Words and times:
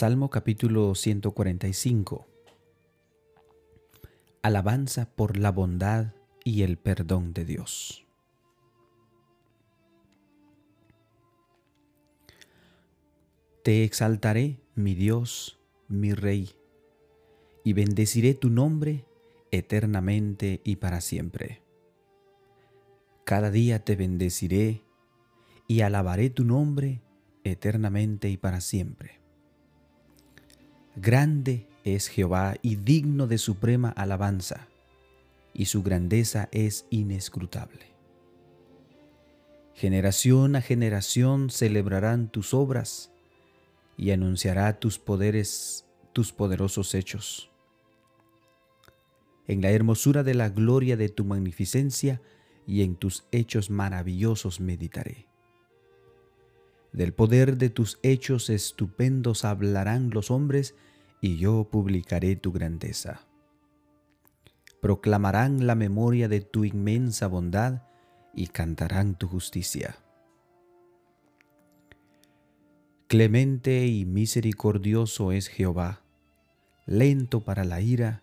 Salmo 0.00 0.30
capítulo 0.30 0.94
145. 0.94 2.26
Alabanza 4.40 5.14
por 5.14 5.36
la 5.36 5.52
bondad 5.52 6.14
y 6.42 6.62
el 6.62 6.78
perdón 6.78 7.34
de 7.34 7.44
Dios. 7.44 8.06
Te 13.62 13.84
exaltaré, 13.84 14.62
mi 14.74 14.94
Dios, 14.94 15.60
mi 15.86 16.14
Rey, 16.14 16.48
y 17.62 17.74
bendeciré 17.74 18.32
tu 18.32 18.48
nombre 18.48 19.04
eternamente 19.50 20.62
y 20.64 20.76
para 20.76 21.02
siempre. 21.02 21.60
Cada 23.24 23.50
día 23.50 23.84
te 23.84 23.96
bendeciré 23.96 24.82
y 25.66 25.82
alabaré 25.82 26.30
tu 26.30 26.44
nombre 26.44 27.02
eternamente 27.44 28.30
y 28.30 28.38
para 28.38 28.62
siempre 28.62 29.20
Grande 31.02 31.66
es 31.82 32.08
Jehová 32.08 32.56
y 32.60 32.76
digno 32.76 33.26
de 33.26 33.38
suprema 33.38 33.88
alabanza, 33.88 34.68
y 35.54 35.64
su 35.64 35.82
grandeza 35.82 36.50
es 36.52 36.84
inescrutable. 36.90 37.86
Generación 39.72 40.56
a 40.56 40.60
generación 40.60 41.48
celebrarán 41.48 42.28
tus 42.28 42.52
obras 42.52 43.10
y 43.96 44.10
anunciará 44.10 44.78
tus 44.78 44.98
poderes, 44.98 45.86
tus 46.12 46.32
poderosos 46.32 46.94
hechos. 46.94 47.50
En 49.48 49.62
la 49.62 49.70
hermosura 49.70 50.22
de 50.22 50.34
la 50.34 50.50
gloria 50.50 50.98
de 50.98 51.08
tu 51.08 51.24
magnificencia 51.24 52.20
y 52.66 52.82
en 52.82 52.94
tus 52.94 53.24
hechos 53.32 53.70
maravillosos 53.70 54.60
meditaré. 54.60 55.28
Del 56.92 57.14
poder 57.14 57.56
de 57.56 57.70
tus 57.70 57.98
hechos 58.02 58.50
estupendos 58.50 59.46
hablarán 59.46 60.10
los 60.10 60.30
hombres 60.30 60.74
y 61.20 61.36
yo 61.36 61.68
publicaré 61.70 62.36
tu 62.36 62.52
grandeza. 62.52 63.20
Proclamarán 64.80 65.66
la 65.66 65.74
memoria 65.74 66.28
de 66.28 66.40
tu 66.40 66.64
inmensa 66.64 67.26
bondad 67.26 67.82
y 68.34 68.46
cantarán 68.46 69.14
tu 69.16 69.28
justicia. 69.28 69.96
Clemente 73.06 73.86
y 73.86 74.04
misericordioso 74.04 75.32
es 75.32 75.48
Jehová, 75.48 76.00
lento 76.86 77.40
para 77.40 77.64
la 77.64 77.80
ira 77.80 78.22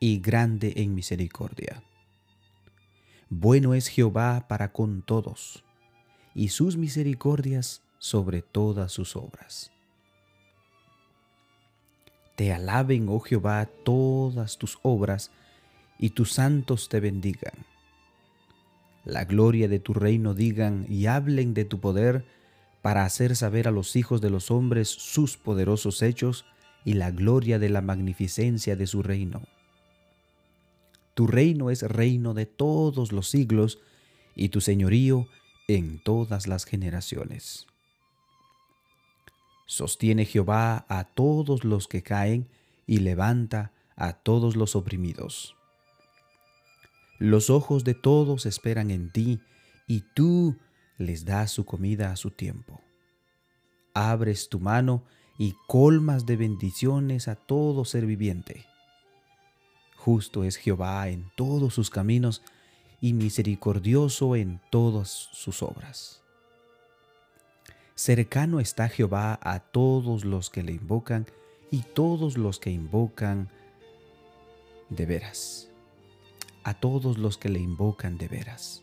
y 0.00 0.18
grande 0.18 0.74
en 0.76 0.94
misericordia. 0.94 1.82
Bueno 3.30 3.74
es 3.74 3.88
Jehová 3.88 4.46
para 4.48 4.72
con 4.72 5.02
todos, 5.02 5.64
y 6.34 6.48
sus 6.48 6.76
misericordias 6.76 7.82
sobre 7.98 8.42
todas 8.42 8.92
sus 8.92 9.16
obras. 9.16 9.72
Te 12.36 12.52
alaben, 12.52 13.08
oh 13.08 13.20
Jehová, 13.20 13.66
todas 13.84 14.58
tus 14.58 14.78
obras, 14.82 15.30
y 15.98 16.10
tus 16.10 16.32
santos 16.32 16.88
te 16.88 17.00
bendigan. 17.00 17.54
La 19.04 19.24
gloria 19.24 19.68
de 19.68 19.78
tu 19.78 19.94
reino 19.94 20.34
digan 20.34 20.84
y 20.88 21.06
hablen 21.06 21.54
de 21.54 21.64
tu 21.64 21.80
poder, 21.80 22.24
para 22.82 23.04
hacer 23.04 23.34
saber 23.34 23.66
a 23.66 23.72
los 23.72 23.96
hijos 23.96 24.20
de 24.20 24.30
los 24.30 24.50
hombres 24.52 24.88
sus 24.88 25.36
poderosos 25.36 26.02
hechos 26.02 26.44
y 26.84 26.92
la 26.92 27.10
gloria 27.10 27.58
de 27.58 27.68
la 27.68 27.80
magnificencia 27.80 28.76
de 28.76 28.86
su 28.86 29.02
reino. 29.02 29.42
Tu 31.14 31.26
reino 31.26 31.70
es 31.70 31.82
reino 31.82 32.34
de 32.34 32.46
todos 32.46 33.10
los 33.10 33.28
siglos, 33.28 33.80
y 34.36 34.50
tu 34.50 34.60
señorío 34.60 35.26
en 35.66 35.98
todas 35.98 36.46
las 36.46 36.64
generaciones. 36.66 37.66
Sostiene 39.66 40.24
Jehová 40.24 40.86
a 40.88 41.04
todos 41.04 41.64
los 41.64 41.88
que 41.88 42.02
caen 42.02 42.48
y 42.86 42.98
levanta 42.98 43.72
a 43.96 44.12
todos 44.12 44.56
los 44.56 44.76
oprimidos. 44.76 45.56
Los 47.18 47.50
ojos 47.50 47.82
de 47.84 47.94
todos 47.94 48.46
esperan 48.46 48.90
en 48.90 49.10
ti 49.10 49.40
y 49.88 50.02
tú 50.14 50.56
les 50.98 51.24
das 51.24 51.50
su 51.50 51.64
comida 51.64 52.12
a 52.12 52.16
su 52.16 52.30
tiempo. 52.30 52.80
Abres 53.92 54.48
tu 54.48 54.60
mano 54.60 55.04
y 55.38 55.54
colmas 55.66 56.26
de 56.26 56.36
bendiciones 56.36 57.28
a 57.28 57.34
todo 57.34 57.84
ser 57.84 58.06
viviente. 58.06 58.66
Justo 59.96 60.44
es 60.44 60.56
Jehová 60.56 61.08
en 61.08 61.30
todos 61.36 61.74
sus 61.74 61.90
caminos 61.90 62.42
y 63.00 63.14
misericordioso 63.14 64.36
en 64.36 64.60
todas 64.70 65.08
sus 65.32 65.62
obras. 65.62 66.22
Cercano 67.98 68.60
está 68.60 68.90
Jehová 68.90 69.40
a 69.42 69.58
todos 69.58 70.26
los 70.26 70.50
que 70.50 70.62
le 70.62 70.72
invocan 70.72 71.24
y 71.70 71.80
todos 71.80 72.36
los 72.36 72.58
que 72.60 72.70
invocan 72.70 73.48
de 74.90 75.06
veras. 75.06 75.70
A 76.62 76.74
todos 76.74 77.16
los 77.16 77.38
que 77.38 77.48
le 77.48 77.58
invocan 77.58 78.18
de 78.18 78.28
veras. 78.28 78.82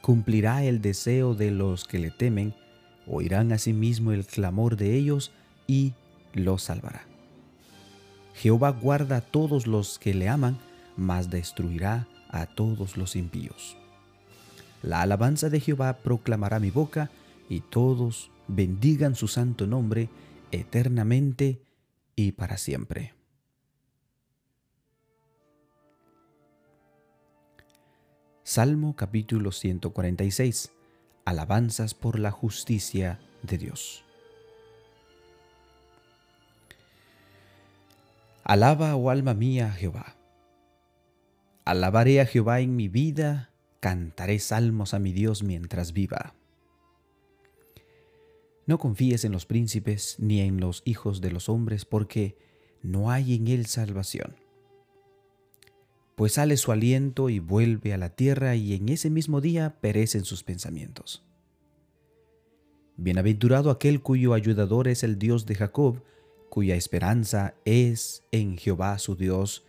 Cumplirá 0.00 0.64
el 0.64 0.80
deseo 0.80 1.34
de 1.34 1.50
los 1.50 1.84
que 1.84 1.98
le 1.98 2.10
temen, 2.10 2.54
oirán 3.06 3.52
asimismo 3.52 4.12
el 4.12 4.24
clamor 4.24 4.76
de 4.76 4.96
ellos 4.96 5.30
y 5.66 5.92
los 6.32 6.62
salvará. 6.62 7.04
Jehová 8.32 8.70
guarda 8.70 9.18
a 9.18 9.20
todos 9.20 9.66
los 9.66 9.98
que 9.98 10.14
le 10.14 10.30
aman, 10.30 10.58
mas 10.96 11.28
destruirá 11.28 12.08
a 12.30 12.46
todos 12.46 12.96
los 12.96 13.14
impíos. 13.14 13.76
La 14.82 15.00
alabanza 15.00 15.48
de 15.48 15.60
Jehová 15.60 15.98
proclamará 15.98 16.58
mi 16.58 16.70
boca, 16.70 17.10
y 17.48 17.60
todos 17.60 18.30
bendigan 18.48 19.14
su 19.14 19.28
santo 19.28 19.66
nombre 19.66 20.08
eternamente 20.50 21.62
y 22.16 22.32
para 22.32 22.56
siempre. 22.56 23.14
Salmo 28.42 28.96
capítulo 28.96 29.52
146. 29.52 30.72
Alabanzas 31.24 31.94
por 31.94 32.18
la 32.18 32.32
justicia 32.32 33.20
de 33.42 33.58
Dios. 33.58 34.04
Alaba, 38.42 38.96
oh 38.96 39.10
alma 39.10 39.34
mía, 39.34 39.68
a 39.68 39.72
Jehová. 39.72 40.16
Alabaré 41.64 42.20
a 42.20 42.26
Jehová 42.26 42.60
en 42.60 42.74
mi 42.74 42.88
vida 42.88 43.51
cantaré 43.82 44.38
salmos 44.38 44.94
a 44.94 45.00
mi 45.00 45.12
Dios 45.12 45.42
mientras 45.42 45.92
viva. 45.92 46.36
No 48.64 48.78
confíes 48.78 49.24
en 49.24 49.32
los 49.32 49.44
príncipes 49.44 50.14
ni 50.20 50.40
en 50.40 50.60
los 50.60 50.82
hijos 50.84 51.20
de 51.20 51.32
los 51.32 51.48
hombres, 51.48 51.84
porque 51.84 52.38
no 52.80 53.10
hay 53.10 53.34
en 53.34 53.48
él 53.48 53.66
salvación. 53.66 54.36
Pues 56.14 56.34
sale 56.34 56.56
su 56.58 56.70
aliento 56.70 57.28
y 57.28 57.40
vuelve 57.40 57.92
a 57.92 57.98
la 57.98 58.10
tierra, 58.10 58.54
y 58.54 58.74
en 58.74 58.88
ese 58.88 59.10
mismo 59.10 59.40
día 59.40 59.80
perecen 59.80 60.24
sus 60.24 60.44
pensamientos. 60.44 61.24
Bienaventurado 62.96 63.68
aquel 63.68 64.00
cuyo 64.00 64.32
ayudador 64.32 64.86
es 64.86 65.02
el 65.02 65.18
Dios 65.18 65.44
de 65.44 65.56
Jacob, 65.56 66.04
cuya 66.50 66.76
esperanza 66.76 67.54
es 67.64 68.22
en 68.30 68.58
Jehová 68.58 69.00
su 69.00 69.16
Dios, 69.16 69.64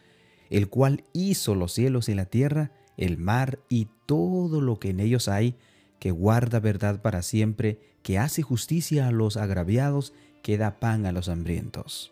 el 0.51 0.69
cual 0.69 1.03
hizo 1.13 1.55
los 1.55 1.73
cielos 1.73 2.09
y 2.09 2.13
la 2.13 2.25
tierra, 2.25 2.71
el 2.97 3.17
mar 3.17 3.59
y 3.69 3.87
todo 4.05 4.61
lo 4.61 4.79
que 4.79 4.89
en 4.89 4.99
ellos 4.99 5.27
hay, 5.27 5.55
que 5.99 6.11
guarda 6.11 6.59
verdad 6.59 7.01
para 7.01 7.21
siempre, 7.21 7.79
que 8.01 8.19
hace 8.19 8.41
justicia 8.41 9.07
a 9.07 9.11
los 9.11 9.37
agraviados, 9.37 10.13
que 10.41 10.57
da 10.57 10.79
pan 10.79 11.05
a 11.05 11.11
los 11.11 11.29
hambrientos. 11.29 12.11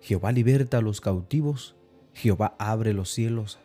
Jehová 0.00 0.32
liberta 0.32 0.78
a 0.78 0.82
los 0.82 1.00
cautivos, 1.00 1.74
Jehová 2.12 2.54
abre 2.58 2.92
los 2.92 3.10
cielos, 3.10 3.58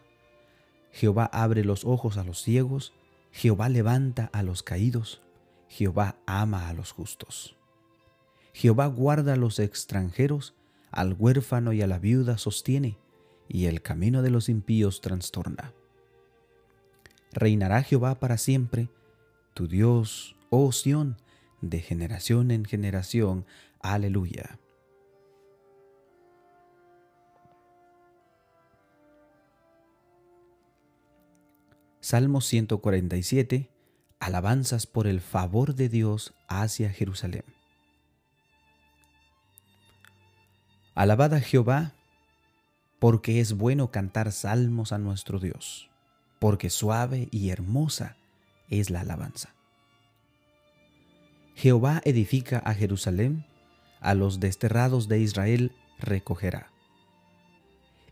Jehová 0.91 1.25
abre 1.25 1.63
los 1.63 1.85
ojos 1.85 2.17
a 2.17 2.23
los 2.23 2.41
ciegos, 2.41 2.93
Jehová 3.31 3.69
levanta 3.69 4.29
a 4.33 4.41
los 4.41 4.63
caídos, 4.63 5.21
Jehová 5.67 6.17
ama 6.25 6.67
a 6.67 6.73
los 6.73 6.91
justos. 6.91 7.57
Jehová 8.53 8.87
guarda 8.87 9.33
a 9.33 9.37
los 9.37 9.59
extranjeros, 9.59 10.55
al 10.89 11.13
huérfano 11.13 11.73
y 11.73 11.81
a 11.81 11.87
la 11.87 11.99
viuda 11.99 12.37
sostiene 12.37 13.00
y 13.51 13.65
el 13.65 13.81
camino 13.81 14.21
de 14.21 14.29
los 14.29 14.47
impíos 14.47 15.01
trastorna. 15.01 15.73
Reinará 17.33 17.83
Jehová 17.83 18.19
para 18.19 18.37
siempre, 18.37 18.89
tu 19.53 19.67
Dios, 19.67 20.37
oh 20.49 20.71
Sión, 20.71 21.17
de 21.59 21.79
generación 21.79 22.51
en 22.51 22.63
generación. 22.63 23.45
Aleluya. 23.81 24.59
Salmo 31.99 32.41
147. 32.41 33.69
Alabanzas 34.19 34.87
por 34.87 35.07
el 35.07 35.19
favor 35.19 35.75
de 35.75 35.89
Dios 35.89 36.33
hacia 36.47 36.89
Jerusalén. 36.91 37.43
Alabad 40.95 41.33
a 41.33 41.39
Jehová 41.39 41.95
porque 43.01 43.39
es 43.39 43.53
bueno 43.53 43.89
cantar 43.89 44.31
salmos 44.31 44.91
a 44.91 44.99
nuestro 44.99 45.39
Dios, 45.39 45.89
porque 46.37 46.69
suave 46.69 47.29
y 47.31 47.49
hermosa 47.49 48.15
es 48.69 48.91
la 48.91 49.01
alabanza. 49.01 49.55
Jehová 51.55 52.03
edifica 52.05 52.59
a 52.59 52.75
Jerusalén, 52.75 53.43
a 54.01 54.13
los 54.13 54.39
desterrados 54.39 55.07
de 55.07 55.19
Israel 55.19 55.71
recogerá. 55.97 56.71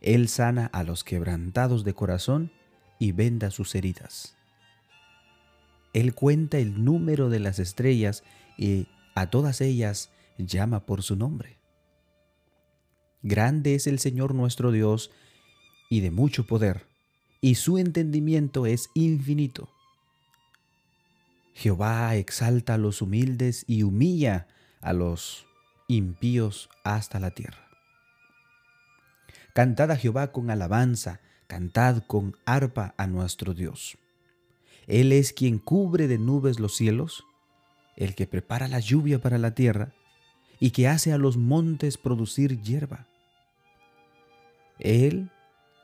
Él 0.01 0.27
sana 0.27 0.65
a 0.74 0.81
los 0.81 1.03
quebrantados 1.03 1.83
de 1.83 1.94
corazón 1.94 2.51
y 2.97 3.12
venda 3.12 3.51
sus 3.51 3.75
heridas. 3.75 4.38
Él 5.94 6.15
cuenta 6.15 6.57
el 6.57 6.83
número 6.83 7.30
de 7.30 7.39
las 7.39 7.59
estrellas 7.59 8.24
y 8.57 8.88
a 9.13 9.30
todas 9.30 9.62
ellas 9.62 10.09
llama 10.39 10.88
por 10.88 11.03
su 11.03 11.15
nombre. 11.15 11.59
Grande 13.21 13.75
es 13.75 13.86
el 13.88 14.00
Señor 14.00 14.33
nuestro 14.33 14.71
Dios 14.71 15.12
y 15.89 16.00
de 16.00 16.12
mucho 16.12 16.45
poder, 16.45 16.86
y 17.42 17.56
su 17.56 17.77
entendimiento 17.77 18.66
es 18.66 18.89
infinito. 18.94 19.69
Jehová 21.54 22.16
exalta 22.16 22.75
a 22.75 22.77
los 22.77 23.01
humildes 23.01 23.66
y 23.68 23.83
humilla 23.83 24.48
a 24.80 24.94
los 24.94 25.45
impíos 25.89 26.69
hasta 26.86 27.19
la 27.19 27.31
tierra. 27.31 27.68
Cantad 29.54 29.92
a 29.92 29.98
Jehová 29.98 30.31
con 30.31 30.50
alabanza, 30.50 31.19
cantad 31.48 32.04
con 32.07 32.38
arpa 32.45 32.94
a 32.95 33.07
nuestro 33.07 33.54
Dios. 33.54 33.98
Él 34.88 35.12
es 35.12 35.33
quien 35.33 35.60
cubre 35.60 36.07
de 36.07 36.18
nubes 36.18 36.60
los 36.60 36.75
cielos, 36.77 37.25
el 37.98 38.15
que 38.15 38.27
prepara 38.27 38.69
la 38.69 38.80
lluvia 38.80 39.19
para 39.19 39.38
la 39.38 39.54
tierra 39.54 39.92
y 40.62 40.72
que 40.72 40.88
hace 40.88 41.12
a 41.12 41.18
los 41.18 41.36
montes 41.36 41.98
producir 41.98 42.62
hierba. 42.62 43.09
Él 44.80 45.30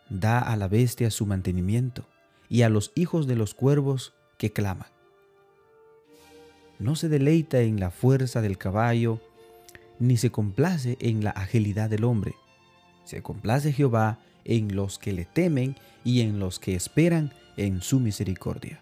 da 0.10 0.40
a 0.40 0.56
la 0.56 0.68
bestia 0.68 1.12
su 1.12 1.26
mantenimiento 1.26 2.08
y 2.50 2.62
a 2.62 2.70
los 2.70 2.92
hijos 2.96 3.28
de 3.28 3.36
los 3.36 3.54
cuervos 3.54 4.14
que 4.38 4.52
claman. 4.52 4.88
No 6.80 6.96
se 6.96 7.10
deleita 7.10 7.62
en 7.62 7.80
la 7.80 7.92
fuerza 7.92 8.42
del 8.42 8.58
caballo, 8.58 9.22
ni 10.00 10.18
se 10.18 10.30
complace 10.30 10.98
en 11.00 11.24
la 11.24 11.32
agilidad 11.32 11.90
del 11.90 12.04
hombre. 12.04 12.36
Se 13.06 13.22
complace 13.22 13.72
Jehová 13.72 14.20
en 14.44 14.76
los 14.76 15.00
que 15.00 15.14
le 15.14 15.26
temen 15.26 15.76
y 16.04 16.22
en 16.22 16.40
los 16.40 16.60
que 16.60 16.76
esperan 16.76 17.34
en 17.58 17.82
su 17.82 18.00
misericordia. 18.00 18.82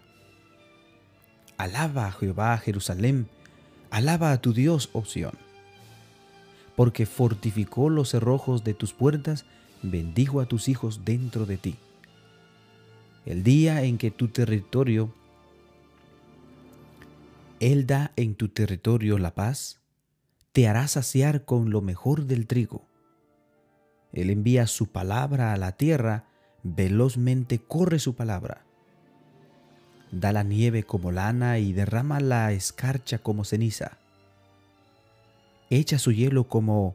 Alaba 1.56 2.06
a 2.06 2.12
Jehová 2.12 2.56
Jerusalén, 2.58 3.28
alaba 3.90 4.32
a 4.32 4.40
tu 4.40 4.52
Dios, 4.52 4.90
Opción, 4.92 5.34
porque 6.74 7.06
fortificó 7.06 7.90
los 7.90 8.10
cerrojos 8.10 8.64
de 8.64 8.74
tus 8.74 8.92
puertas 8.92 9.46
bendijo 9.90 10.40
a 10.40 10.46
tus 10.46 10.68
hijos 10.68 11.04
dentro 11.04 11.46
de 11.46 11.58
ti. 11.58 11.76
El 13.26 13.42
día 13.42 13.82
en 13.82 13.98
que 13.98 14.10
tu 14.10 14.28
territorio, 14.28 15.14
Él 17.60 17.86
da 17.86 18.12
en 18.16 18.34
tu 18.34 18.48
territorio 18.48 19.18
la 19.18 19.34
paz, 19.34 19.80
te 20.52 20.68
hará 20.68 20.88
saciar 20.88 21.44
con 21.44 21.70
lo 21.70 21.80
mejor 21.80 22.26
del 22.26 22.46
trigo. 22.46 22.86
Él 24.12 24.30
envía 24.30 24.66
su 24.66 24.86
palabra 24.86 25.52
a 25.52 25.56
la 25.56 25.72
tierra, 25.72 26.26
velozmente 26.62 27.58
corre 27.58 27.98
su 27.98 28.14
palabra. 28.14 28.64
Da 30.12 30.32
la 30.32 30.44
nieve 30.44 30.84
como 30.84 31.10
lana 31.10 31.58
y 31.58 31.72
derrama 31.72 32.20
la 32.20 32.52
escarcha 32.52 33.18
como 33.18 33.44
ceniza. 33.44 33.98
Echa 35.70 35.98
su 35.98 36.12
hielo 36.12 36.48
como 36.48 36.94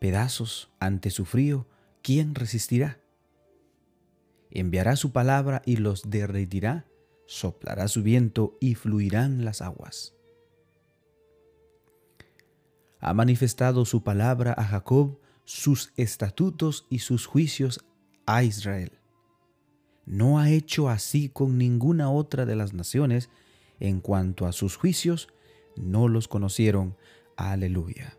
pedazos 0.00 0.70
ante 0.80 1.10
su 1.10 1.24
frío 1.24 1.66
¿quién 2.08 2.34
resistirá? 2.34 3.02
Enviará 4.50 4.96
su 4.96 5.12
palabra 5.12 5.60
y 5.66 5.76
los 5.76 6.08
derretirá, 6.08 6.86
soplará 7.26 7.86
su 7.86 8.02
viento 8.02 8.56
y 8.62 8.76
fluirán 8.76 9.44
las 9.44 9.60
aguas. 9.60 10.14
Ha 12.98 13.12
manifestado 13.12 13.84
su 13.84 14.04
palabra 14.04 14.54
a 14.56 14.64
Jacob, 14.64 15.20
sus 15.44 15.92
estatutos 15.98 16.86
y 16.88 17.00
sus 17.00 17.26
juicios 17.26 17.84
a 18.24 18.42
Israel. 18.42 19.00
No 20.06 20.38
ha 20.38 20.48
hecho 20.48 20.88
así 20.88 21.28
con 21.28 21.58
ninguna 21.58 22.10
otra 22.10 22.46
de 22.46 22.56
las 22.56 22.72
naciones, 22.72 23.28
en 23.80 24.00
cuanto 24.00 24.46
a 24.46 24.52
sus 24.52 24.76
juicios, 24.76 25.28
no 25.76 26.08
los 26.08 26.26
conocieron. 26.26 26.96
Aleluya. 27.36 28.17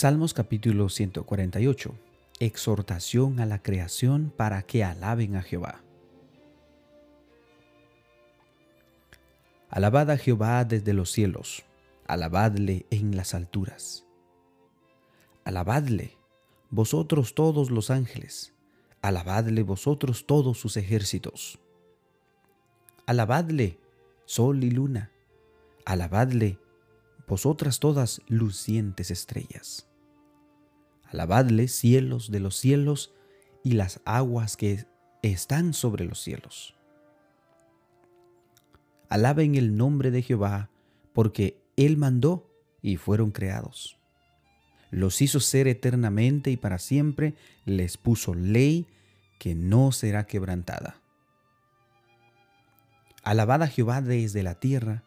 Salmos 0.00 0.32
capítulo 0.32 0.88
148. 0.88 1.94
Exhortación 2.38 3.38
a 3.38 3.44
la 3.44 3.62
creación 3.62 4.32
para 4.34 4.62
que 4.62 4.82
alaben 4.82 5.36
a 5.36 5.42
Jehová. 5.42 5.82
Alabad 9.68 10.10
a 10.10 10.16
Jehová 10.16 10.64
desde 10.64 10.94
los 10.94 11.10
cielos, 11.10 11.66
alabadle 12.06 12.86
en 12.88 13.14
las 13.14 13.34
alturas. 13.34 14.06
Alabadle, 15.44 16.16
vosotros 16.70 17.34
todos 17.34 17.70
los 17.70 17.90
ángeles, 17.90 18.54
alabadle 19.02 19.62
vosotros 19.64 20.24
todos 20.24 20.58
sus 20.58 20.78
ejércitos. 20.78 21.60
Alabadle, 23.04 23.78
sol 24.24 24.64
y 24.64 24.70
luna, 24.70 25.12
alabadle, 25.84 26.58
vosotras 27.28 27.80
todas 27.80 28.22
lucientes 28.28 29.10
estrellas. 29.10 29.89
Alabadle 31.10 31.68
cielos 31.68 32.30
de 32.30 32.40
los 32.40 32.56
cielos 32.56 33.12
y 33.64 33.72
las 33.72 34.00
aguas 34.04 34.56
que 34.56 34.86
están 35.22 35.74
sobre 35.74 36.04
los 36.04 36.20
cielos. 36.20 36.74
Alaben 39.08 39.56
el 39.56 39.76
nombre 39.76 40.12
de 40.12 40.22
Jehová, 40.22 40.70
porque 41.12 41.60
Él 41.76 41.96
mandó 41.96 42.48
y 42.80 42.96
fueron 42.96 43.32
creados. 43.32 43.98
Los 44.90 45.20
hizo 45.20 45.40
ser 45.40 45.66
eternamente 45.66 46.50
y 46.50 46.56
para 46.56 46.78
siempre, 46.78 47.34
les 47.64 47.96
puso 47.96 48.34
ley 48.34 48.86
que 49.38 49.54
no 49.54 49.90
será 49.90 50.26
quebrantada. 50.26 51.00
Alabad 53.22 53.64
a 53.64 53.68
Jehová 53.68 54.00
desde 54.00 54.42
la 54.42 54.54
tierra, 54.60 55.02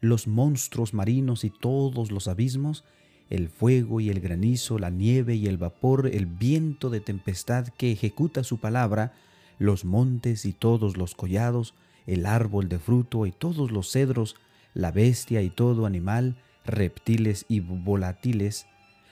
los 0.00 0.26
monstruos 0.26 0.94
marinos 0.94 1.44
y 1.44 1.50
todos 1.50 2.10
los 2.10 2.28
abismos, 2.28 2.84
el 3.30 3.48
fuego 3.48 4.00
y 4.00 4.10
el 4.10 4.20
granizo, 4.20 4.78
la 4.78 4.90
nieve 4.90 5.34
y 5.34 5.46
el 5.46 5.58
vapor, 5.58 6.06
el 6.12 6.26
viento 6.26 6.90
de 6.90 7.00
tempestad 7.00 7.68
que 7.68 7.92
ejecuta 7.92 8.44
su 8.44 8.58
palabra, 8.58 9.12
los 9.58 9.84
montes 9.84 10.44
y 10.44 10.52
todos 10.52 10.96
los 10.96 11.14
collados, 11.14 11.74
el 12.06 12.26
árbol 12.26 12.68
de 12.68 12.78
fruto 12.78 13.26
y 13.26 13.32
todos 13.32 13.70
los 13.70 13.90
cedros, 13.90 14.36
la 14.74 14.90
bestia 14.90 15.42
y 15.42 15.50
todo 15.50 15.86
animal, 15.86 16.36
reptiles 16.64 17.46
y 17.48 17.60
volátiles, 17.60 18.66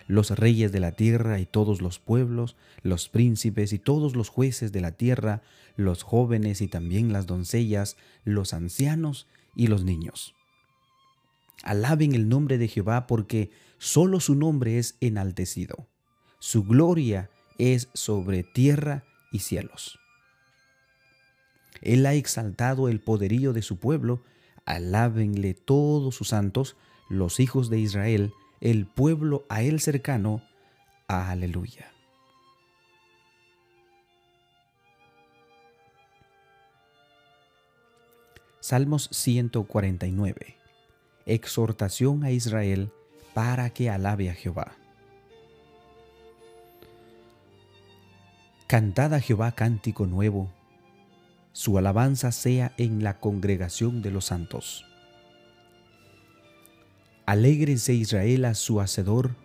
los 0.08 0.30
reyes 0.30 0.72
de 0.72 0.80
la 0.80 0.92
tierra 0.92 1.38
y 1.40 1.46
todos 1.46 1.80
los 1.80 1.98
pueblos, 1.98 2.56
los 2.82 3.08
príncipes 3.08 3.72
y 3.72 3.78
todos 3.78 4.16
los 4.16 4.28
jueces 4.28 4.72
de 4.72 4.80
la 4.80 4.92
tierra, 4.92 5.42
los 5.76 6.02
jóvenes 6.02 6.60
y 6.60 6.68
también 6.68 7.12
las 7.12 7.26
doncellas, 7.26 7.96
los 8.24 8.52
ancianos 8.52 9.26
y 9.54 9.68
los 9.68 9.84
niños. 9.84 10.34
Alaben 11.62 12.14
el 12.14 12.28
nombre 12.28 12.58
de 12.58 12.68
Jehová 12.68 13.06
porque 13.06 13.50
solo 13.78 14.20
su 14.20 14.34
nombre 14.34 14.78
es 14.78 14.96
enaltecido. 15.00 15.88
Su 16.38 16.64
gloria 16.64 17.30
es 17.58 17.88
sobre 17.94 18.42
tierra 18.42 19.04
y 19.30 19.40
cielos. 19.40 19.98
Él 21.80 22.04
ha 22.06 22.14
exaltado 22.14 22.88
el 22.88 23.00
poderío 23.00 23.52
de 23.52 23.62
su 23.62 23.78
pueblo, 23.78 24.22
alábenle 24.64 25.54
todos 25.54 26.14
sus 26.14 26.28
santos, 26.28 26.76
los 27.08 27.40
hijos 27.40 27.70
de 27.70 27.78
Israel, 27.78 28.32
el 28.60 28.86
pueblo 28.86 29.44
a 29.48 29.62
él 29.62 29.80
cercano. 29.80 30.42
Aleluya. 31.08 31.92
Salmos 38.60 39.08
149 39.10 40.61
exhortación 41.26 42.24
a 42.24 42.30
Israel 42.30 42.90
para 43.34 43.70
que 43.70 43.90
alabe 43.90 44.30
a 44.30 44.34
Jehová. 44.34 44.72
Cantad 48.66 49.14
a 49.14 49.20
Jehová 49.20 49.52
cántico 49.52 50.06
nuevo, 50.06 50.50
su 51.52 51.76
alabanza 51.76 52.32
sea 52.32 52.72
en 52.78 53.04
la 53.04 53.20
congregación 53.20 54.00
de 54.00 54.10
los 54.10 54.26
santos. 54.26 54.86
Alégrense 57.26 57.92
Israel 57.92 58.46
a 58.46 58.54
su 58.54 58.80
Hacedor, 58.80 59.36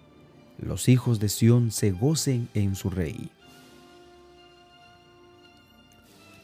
los 0.57 0.87
hijos 0.89 1.19
de 1.19 1.29
Sión 1.29 1.71
se 1.71 1.91
gocen 1.91 2.49
en 2.53 2.75
su 2.75 2.89
Rey. 2.89 3.29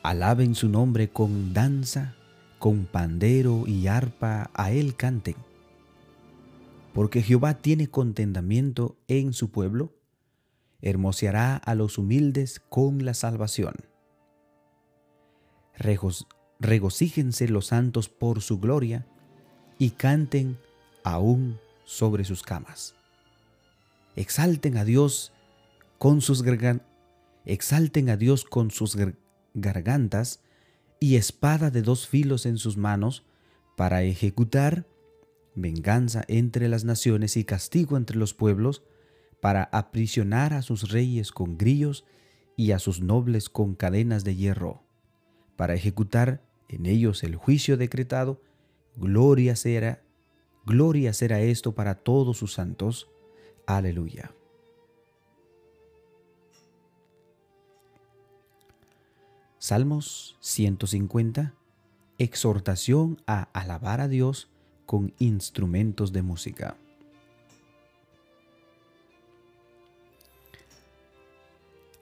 Alaben 0.03 0.53
su 0.53 0.67
nombre 0.67 1.09
con 1.09 1.53
danza 1.53 2.13
con 2.63 2.85
pandero 2.85 3.65
y 3.67 3.87
arpa 3.87 4.49
a 4.53 4.71
él 4.71 4.95
canten. 4.95 5.35
porque 6.93 7.21
Jehová 7.21 7.55
tiene 7.55 7.87
contentamiento 7.89 8.95
en 9.09 9.33
su 9.33 9.51
pueblo, 9.51 9.91
hermoseará 10.81 11.57
a 11.57 11.75
los 11.75 11.97
humildes 11.97 12.61
con 12.69 13.03
la 13.03 13.15
salvación. 13.15 13.73
regocíjense 16.57 17.49
los 17.49 17.65
santos 17.65 18.07
por 18.07 18.41
su 18.41 18.61
gloria 18.61 19.05
y 19.77 19.89
canten 19.89 20.57
aún 21.03 21.59
sobre 21.83 22.23
sus 22.23 22.43
camas. 22.43 22.95
Exalten 24.15 24.77
a 24.77 24.85
Dios 24.85 25.33
con 25.97 26.21
sus 26.21 26.43
a 28.09 28.15
Dios 28.15 28.45
con 28.45 28.71
sus 28.71 28.97
gargantas 29.53 30.39
y 31.03 31.17
espada 31.17 31.69
de 31.69 31.81
dos 31.81 32.07
filos 32.07 32.45
en 32.45 32.57
sus 32.57 32.77
manos 32.77 33.25
para 33.75 34.03
ejecutar 34.03 34.87
venganza 35.53 36.23
entre 36.29 36.69
las 36.69 36.85
naciones 36.85 37.35
y 37.35 37.43
castigo 37.43 37.97
entre 37.97 38.15
los 38.15 38.33
pueblos, 38.33 38.83
para 39.41 39.63
aprisionar 39.73 40.53
a 40.53 40.61
sus 40.61 40.91
reyes 40.91 41.33
con 41.33 41.57
grillos 41.57 42.05
y 42.55 42.71
a 42.71 42.79
sus 42.79 43.01
nobles 43.01 43.49
con 43.49 43.75
cadenas 43.75 44.23
de 44.23 44.37
hierro, 44.37 44.81
para 45.57 45.73
ejecutar 45.73 46.41
en 46.69 46.85
ellos 46.85 47.25
el 47.25 47.35
juicio 47.35 47.75
decretado, 47.75 48.41
gloria 48.95 49.57
será, 49.57 50.03
gloria 50.65 51.11
será 51.11 51.41
esto 51.41 51.75
para 51.75 51.95
todos 51.95 52.37
sus 52.37 52.53
santos. 52.53 53.09
Aleluya. 53.67 54.33
Salmos 59.65 60.35
150. 60.41 61.53
Exhortación 62.17 63.21
a 63.25 63.43
alabar 63.53 64.01
a 64.01 64.09
Dios 64.09 64.49
con 64.85 65.13
instrumentos 65.19 66.11
de 66.11 66.21
música. 66.21 66.75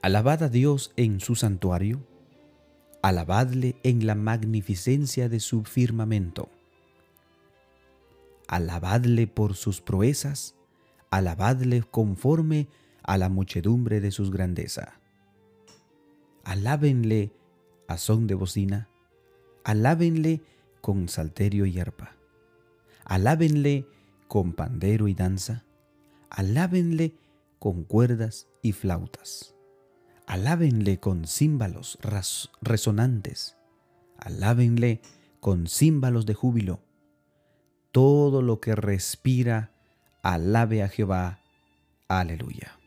Alabad 0.02 0.42
a 0.42 0.50
Dios 0.50 0.92
en 0.96 1.20
su 1.20 1.36
santuario, 1.36 2.00
alabadle 3.04 3.76
en 3.84 4.08
la 4.08 4.16
magnificencia 4.16 5.30
de 5.30 5.40
su 5.40 5.64
firmamento. 5.64 6.50
Alabadle 8.48 9.28
por 9.28 9.54
sus 9.54 9.82
proezas, 9.82 10.56
alabadle 11.12 11.84
conforme 11.84 12.68
a 13.04 13.20
la 13.20 13.30
muchedumbre 13.30 14.02
de 14.02 14.10
sus 14.10 14.32
grandeza. 14.32 15.00
Alábenle 16.44 17.32
a 17.92 17.98
son 17.98 18.26
de 18.26 18.36
bocina, 18.36 18.88
alábenle 19.66 20.42
con 20.80 21.10
salterio 21.10 21.66
y 21.66 21.80
arpa. 21.80 22.16
Alábenle 23.04 23.86
con 24.30 24.54
pandero 24.54 25.10
y 25.10 25.14
danza, 25.14 25.66
alábenle 26.30 27.16
con 27.60 27.84
cuerdas 27.84 28.48
y 28.62 28.72
flautas. 28.72 29.56
Alábenle 30.26 31.02
con 31.02 31.28
címbalos 31.28 32.00
resonantes, 32.62 33.58
alábenle 34.18 35.02
con 35.42 35.68
címbalos 35.68 36.26
de 36.26 36.34
júbilo. 36.34 36.80
Todo 37.92 38.42
lo 38.42 38.62
que 38.62 38.74
respira, 38.74 39.74
alabe 40.24 40.82
a 40.82 40.88
Jehová. 40.88 41.42
Aleluya. 42.08 42.81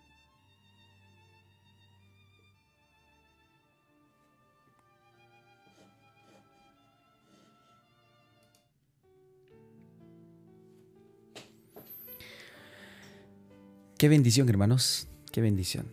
Qué 14.05 14.11
bendición, 14.11 14.51
hermanos, 14.51 15.09
qué 15.33 15.41
bendición. 15.41 15.87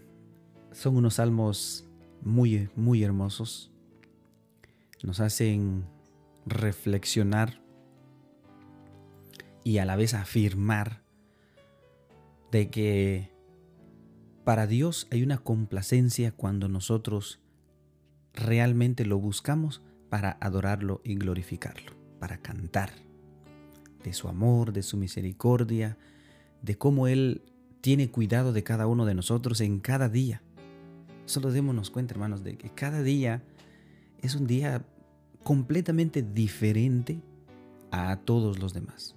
Son 0.74 0.98
unos 0.98 1.14
salmos 1.14 1.88
muy, 2.22 2.68
muy 2.76 3.06
hermosos. 3.06 3.72
Nos 5.02 5.22
hacen 5.22 5.86
reflexionar 6.46 7.62
y 9.64 9.78
a 9.78 9.86
la 9.86 9.96
vez 9.96 10.14
afirmar 10.14 11.06
de 12.52 12.70
que 12.70 13.32
para 14.44 14.68
Dios 14.68 15.08
hay 15.10 15.24
una 15.24 15.38
complacencia 15.38 16.34
cuando 16.34 16.68
nosotros 16.68 17.40
realmente 18.34 19.06
lo 19.06 19.20
buscamos 19.20 19.84
para 20.10 20.38
adorarlo 20.42 21.00
y 21.06 21.16
glorificarlo, 21.16 21.94
para 22.20 22.42
cantar 22.42 22.92
de 24.04 24.12
su 24.12 24.28
amor, 24.28 24.74
de 24.74 24.84
su 24.84 24.98
misericordia, 24.98 25.98
de 26.62 26.78
cómo 26.78 27.08
Él 27.08 27.51
tiene 27.82 28.10
cuidado 28.10 28.54
de 28.54 28.64
cada 28.64 28.88
uno 28.88 29.06
de 29.06 29.16
nosotros 29.16 29.60
en 29.62 29.80
cada 29.80 30.08
día. 30.08 30.42
Solo 31.26 31.52
démonos 31.52 31.90
cuenta, 31.90 32.14
hermanos, 32.14 32.44
de 32.44 32.58
que 32.58 32.70
cada 32.70 33.02
día 33.02 33.44
es 34.22 34.36
un 34.36 34.48
día 34.48 34.86
completamente 35.44 36.22
diferente 36.22 37.22
a 37.92 38.18
todos 38.18 38.60
los 38.60 38.74
demás. 38.74 39.16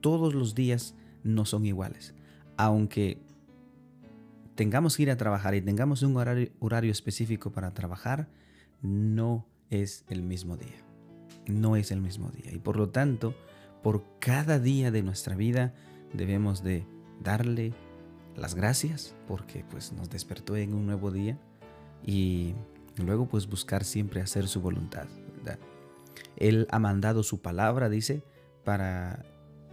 Todos 0.00 0.34
los 0.34 0.54
días 0.54 0.94
no 1.24 1.44
son 1.44 1.66
iguales. 1.66 2.14
Aunque 2.56 3.18
tengamos 4.54 4.96
que 4.96 5.02
ir 5.02 5.10
a 5.10 5.16
trabajar 5.16 5.54
y 5.54 5.60
tengamos 5.60 6.02
un 6.02 6.16
horario, 6.16 6.50
horario 6.60 6.92
específico 6.92 7.50
para 7.50 7.72
trabajar, 7.72 8.28
no 8.82 9.46
es 9.68 10.04
el 10.08 10.22
mismo 10.22 10.56
día. 10.56 10.84
No 11.46 11.76
es 11.76 11.90
el 11.90 12.00
mismo 12.00 12.30
día. 12.30 12.52
Y 12.52 12.58
por 12.58 12.76
lo 12.76 12.90
tanto, 12.90 13.34
por 13.82 14.04
cada 14.20 14.58
día 14.58 14.90
de 14.90 15.02
nuestra 15.02 15.34
vida 15.34 15.74
debemos 16.12 16.62
de 16.62 16.84
darle 17.20 17.72
las 18.36 18.54
gracias 18.54 19.14
porque 19.28 19.64
pues 19.70 19.92
nos 19.92 20.10
despertó 20.10 20.56
en 20.56 20.74
un 20.74 20.86
nuevo 20.86 21.10
día 21.10 21.38
y 22.04 22.54
luego 22.96 23.28
pues 23.28 23.46
buscar 23.46 23.84
siempre 23.84 24.20
hacer 24.20 24.48
su 24.48 24.60
voluntad. 24.60 25.06
Él 26.36 26.66
ha 26.70 26.78
mandado 26.78 27.22
su 27.22 27.40
palabra, 27.40 27.88
dice, 27.88 28.22
para, 28.64 29.24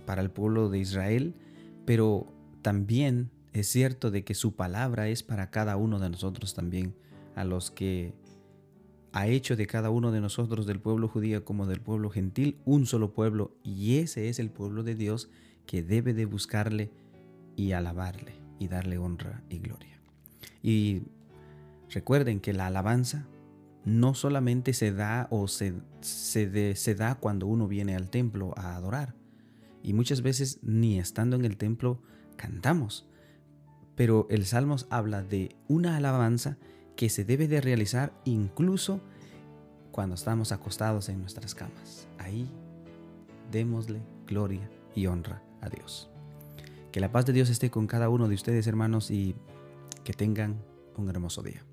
para 0.05 0.21
el 0.21 0.29
pueblo 0.29 0.69
de 0.69 0.79
Israel, 0.79 1.35
pero 1.85 2.27
también 2.61 3.31
es 3.53 3.67
cierto 3.67 4.11
de 4.11 4.23
que 4.23 4.33
su 4.33 4.55
palabra 4.55 5.07
es 5.07 5.23
para 5.23 5.49
cada 5.49 5.77
uno 5.77 5.99
de 5.99 6.09
nosotros 6.09 6.53
también, 6.53 6.93
a 7.35 7.43
los 7.43 7.71
que 7.71 8.13
ha 9.13 9.27
hecho 9.27 9.55
de 9.55 9.67
cada 9.67 9.89
uno 9.89 10.11
de 10.11 10.21
nosotros, 10.21 10.65
del 10.65 10.79
pueblo 10.79 11.07
judío 11.07 11.43
como 11.45 11.65
del 11.65 11.79
pueblo 11.79 12.09
gentil, 12.09 12.57
un 12.65 12.85
solo 12.85 13.13
pueblo, 13.13 13.51
y 13.63 13.97
ese 13.97 14.29
es 14.29 14.39
el 14.39 14.49
pueblo 14.49 14.83
de 14.83 14.95
Dios 14.95 15.29
que 15.65 15.83
debe 15.83 16.13
de 16.13 16.25
buscarle 16.25 16.91
y 17.57 17.73
alabarle 17.73 18.35
y 18.59 18.69
darle 18.69 18.97
honra 18.97 19.43
y 19.49 19.59
gloria. 19.59 19.99
Y 20.63 21.01
recuerden 21.89 22.39
que 22.39 22.53
la 22.53 22.67
alabanza 22.67 23.27
no 23.83 24.13
solamente 24.13 24.73
se 24.73 24.93
da 24.93 25.27
o 25.31 25.47
se, 25.47 25.73
se, 26.01 26.95
da 26.95 27.15
cuando 27.15 27.47
uno 27.47 27.67
viene 27.67 27.95
al 27.95 28.09
templo 28.09 28.53
a 28.57 28.75
adorar. 28.75 29.15
Y 29.83 29.93
muchas 29.93 30.21
veces 30.21 30.59
ni 30.61 30.99
estando 30.99 31.35
en 31.35 31.45
el 31.45 31.57
templo 31.57 32.01
cantamos. 32.35 33.07
Pero 33.95 34.27
el 34.29 34.45
Salmos 34.45 34.87
habla 34.89 35.23
de 35.23 35.55
una 35.67 35.97
alabanza 35.97 36.57
que 36.95 37.09
se 37.09 37.25
debe 37.25 37.47
de 37.47 37.61
realizar 37.61 38.13
incluso 38.25 39.01
cuando 39.91 40.15
estamos 40.15 40.51
acostados 40.51 41.09
en 41.09 41.21
nuestras 41.21 41.55
camas. 41.55 42.07
Ahí 42.17 42.47
démosle 43.51 44.01
gloria 44.27 44.69
y 44.93 45.07
honra 45.07 45.41
a 45.61 45.69
Dios. 45.69 46.09
Que 46.97 47.01
la 47.01 47.11
paz 47.11 47.27
de 47.27 47.33
Dios 47.33 47.51
esté 47.51 47.69
con 47.69 47.85
cada 47.85 48.09
uno 48.09 48.27
de 48.27 48.33
ustedes, 48.33 48.65
hermanos, 48.65 49.11
y 49.11 49.35
que 50.03 50.13
tengan 50.13 50.63
un 50.95 51.07
hermoso 51.07 51.43
día. 51.43 51.63